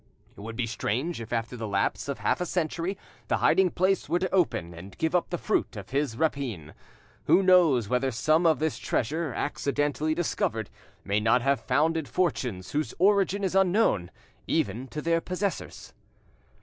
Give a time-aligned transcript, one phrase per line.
[0.35, 4.09] It would be strange if after the lapse of half a century the hiding place
[4.09, 6.73] were to open and give up the fruit of his rapine.
[7.25, 10.71] Who knows whether some of this treasure, accidentally discovered,
[11.05, 14.09] may not have founded fortunes whose origin is unknown,
[14.47, 15.93] even to their possessors?